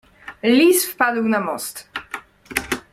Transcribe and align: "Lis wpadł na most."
"Lis 0.43 0.85
wpadł 0.85 1.23
na 1.23 1.39
most." 1.39 1.89